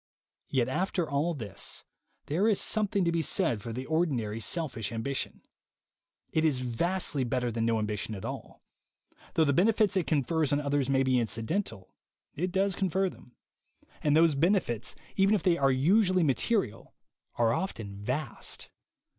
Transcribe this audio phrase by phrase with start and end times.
[0.49, 1.83] Yet after all this,
[2.25, 5.43] there is something to be said for the ordinary selfish ambition.
[6.31, 8.63] It is vastly better than no ambition at all.
[9.35, 11.93] Though the benefits it confers on others may be incidental,
[12.33, 13.35] it does confer them;
[14.01, 16.95] and those benefits, even if they are usually material,
[17.35, 18.71] are often vast.